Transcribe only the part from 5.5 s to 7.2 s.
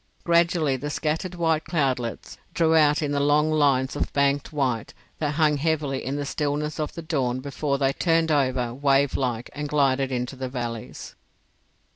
heavily in the stillness of the